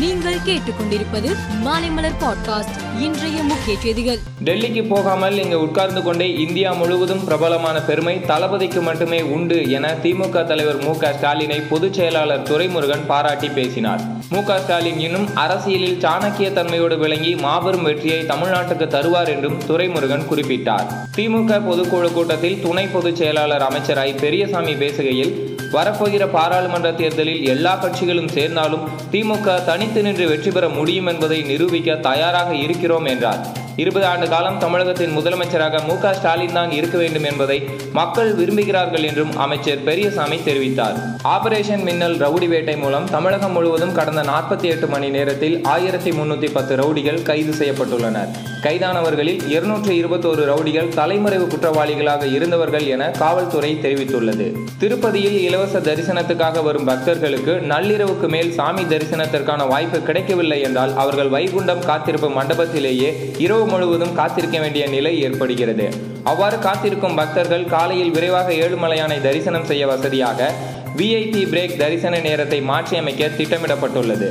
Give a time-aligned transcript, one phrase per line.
[0.00, 4.18] நீங்கள் கேட்டுக்கொண்டிருப்பது மாலைமலர் பாட்காஸ்ட் இன்றைய முக்கிய செய்திகள்.
[4.44, 10.84] டெல்லிக்கு போகாமல் இங்கு உட்கார்ந்து கொண்டே இந்தியா முழுவதும் பிரபலமான பெருமை தளபதிக்கு மட்டுமே உண்டு என திமுக தலைவர்
[10.84, 14.00] மு ஸ்டாலினை பொதுச் செயலாளர் துரைமுருகன் பாராட்டி பேசினார்.
[14.30, 20.86] மு க ஸ்டாலின் இன்னும் அரசியலில் சாணக்கிய தன்மையோடு விளங்கி மாபெரும் வெற்றியை தமிழ்நாட்டுக்கு தருவார் என்றும் துரைமுருகன் குறிப்பிட்டார்.
[21.16, 28.30] திமுக பொதுக்குழு கூட்டத்தில் துணை பொதுச் செயலாளர் அமைச்சர் ஐ பெரியசாமி பேசுகையில் வரப்போகிற பாராளுமன்ற தேர்தலில் எல்லா கட்சிகளும்
[28.30, 33.42] சேர்ந்தாலும் திமுக தனித்து நின்று வெற்றி பெற முடியும் என்பதை நிரூபிக்க தயாராக இருக்கிறோம் என்றார்.
[33.82, 37.56] இருபது ஆண்டு காலம் தமிழகத்தின் முதலமைச்சராக மு க ஸ்டாலின் தான் இருக்க வேண்டும் என்பதை
[37.98, 40.96] மக்கள் விரும்புகிறார்கள் என்றும் அமைச்சர் பெரியசாமி தெரிவித்தார்.
[41.34, 46.74] ஆபரேஷன் மின்னல் ரவுடி வேட்டை மூலம் தமிழகம் முழுவதும் கடந்த நாற்பத்தி எட்டு மணி நேரத்தில் ஆயிரத்தி முன்னூத்தி பத்து
[46.80, 48.32] ரவுடிகள் கைது செய்யப்பட்டுள்ளனர்.
[48.66, 54.48] கைதானவர்களில் இருநூற்று இருபத்தோரு ரவுடிகள் தலைமறைவு குற்றவாளிகளாக இருந்தவர்கள் என காவல்துறை தெரிவித்துள்ளது.
[54.82, 62.30] திருப்பதியில் இலவச தரிசனத்துக்காக வரும் பக்தர்களுக்கு நள்ளிரவுக்கு மேல் சாமி தரிசனத்திற்கான வாய்ப்பு கிடைக்கவில்லை என்றால் அவர்கள் வைகுண்டம் காத்திருப்பு
[62.38, 63.10] மண்டபத்திலேயே
[63.46, 65.86] இரவு முழுவதும் காத்திருக்க வேண்டிய நிலை ஏற்படுகிறது.
[66.30, 70.50] அவ்வாறு காத்திருக்கும் பக்தர்கள் காலையில் விரைவாக ஏழுமலையானை தரிசனம் செய்ய வசதியாக
[70.96, 74.30] விஐபி பிரேக் தரிசன நேரத்தை மாற்றியமைக்க திட்டமிடப்பட்டுள்ளது.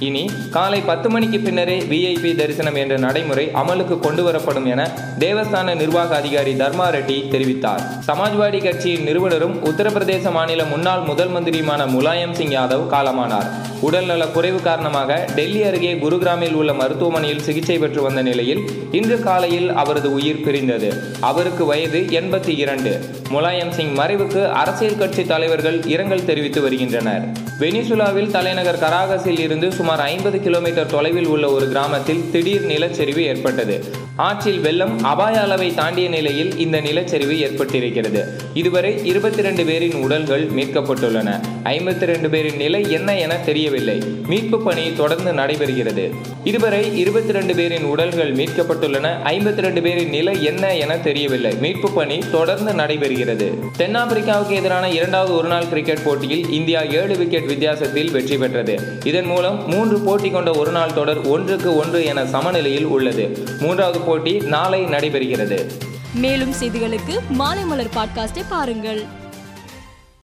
[0.00, 6.16] இனி காலை பத்து மணிக்கு பின்னரே விஐபி தரிசனம் என்ற நடைமுறை அமலுக்கு கொண்டு வரப்படும் என தேவஸ்தான நிர்வாக
[6.16, 7.82] அதிகாரி தர்மா ரெட்டி தெரிவித்தார்.
[8.06, 13.50] சமாஜ்வாடி கட்சியின் நிறுவனரும் உத்தரப்பிரதேச மாநில முன்னாள் முதல் மந்திரியுமான முலாயம் சிங் யாதவ் காலமானார்.
[13.80, 18.62] உடல்நல குறைவு காரணமாக டெல்லி அருகே குருகிராமில் உள்ள மருத்துவமனையில் சிகிச்சை பெற்று வந்த நிலையில்
[18.92, 20.92] இன்று காலையில் அவரது உயிர் பிரிந்தது.
[21.20, 23.04] அவருக்கு வயது எண்பத்தி இரண்டு.
[23.30, 27.22] முலாயம் சிங் மறைவுக்கு அரசியல் கட்சி தலைவர்கள் இரங்கல் தெரிவித்து வருகின்றனர்.
[27.60, 33.84] வெனிசுலாவில் தலைநகர் கராகஸில் இருந்து சுமார் சுமார் ஐம்பது கிலோமீட்டர் தொலைவில் உள்ள ஒரு கிராமத்தில் திடீர் நிலச்சரிவு ஏற்பட்டது.
[34.16, 38.20] ஆற்றில் வெள்ளம் அபாய அளவை தாண்டிய நிலையில் இந்த நிலச்சரிவு ஏற்பட்டிருக்கிறது.
[38.54, 41.30] இதுவரை இருபத்தி ரெண்டு பேரின் உடல்கள் மீட்கப்பட்டுள்ளன.
[41.64, 44.02] ஐம்பத்தி ரெண்டு பேரின் நிலை என்ன என தெரியவில்லை.
[44.26, 46.04] மீட்பு பணி தொடர்ந்து நடைபெறுகிறது.
[46.44, 49.10] இதுவரை இருபத்தி ரெண்டு பேரின் உடல்கள் மீட்கப்பட்டுள்ளன.
[49.24, 51.54] ஐம்பத்தி ரெண்டு பேரின் நிலை என்ன என தெரியவில்லை.
[51.54, 53.50] மீட்பு பணி தொடர்ந்து நடைபெறுகிறது.
[53.78, 58.78] தென்னாப்பிரிக்காவுக்கு எதிரான இரண்டாவது ஒருநாள் கிரிக்கெட் போட்டியில் இந்தியா ஏழு விக்கெட் வித்தியாசத்தில் வெற்றி பெற்றது.
[59.04, 63.44] இதன் மூலம் மூன்று போட்டி கொண்ட ஒரு நாள் தொடர் ஒன்றுக்கு ஒன்று என சமநிலையில் உள்ளது.
[63.60, 65.70] மூன்றாவது போட்டி நாளை நடைபெறுகிறது.
[66.14, 69.04] மேலும் செய்திகளுக்கு மாலைமலர் பாட்காஸ்டை பாருங்கள்.